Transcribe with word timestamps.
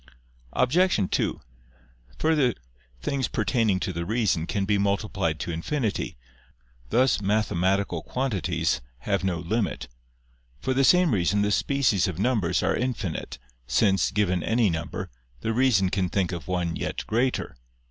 Obj. 0.53 0.97
2: 1.11 1.41
Further, 2.17 2.55
things 3.03 3.27
pertaining 3.27 3.79
to 3.81 3.93
the 3.93 4.03
reason 4.03 4.47
can 4.47 4.65
be 4.65 4.79
multiplied 4.79 5.39
to 5.41 5.51
infinity: 5.51 6.17
thus 6.89 7.21
mathematical 7.21 8.01
quantities 8.01 8.81
have 9.01 9.23
no 9.23 9.37
limit. 9.37 9.87
For 10.59 10.73
the 10.73 10.83
same 10.83 11.13
reason 11.13 11.43
the 11.43 11.51
species 11.51 12.07
of 12.07 12.17
numbers 12.17 12.63
are 12.63 12.75
infinite, 12.75 13.37
since, 13.67 14.09
given 14.09 14.41
any 14.41 14.71
number, 14.71 15.11
the 15.41 15.53
reason 15.53 15.91
can 15.91 16.09
think 16.09 16.31
of 16.31 16.47
one 16.47 16.75
yet 16.75 17.05
greater. 17.05 17.55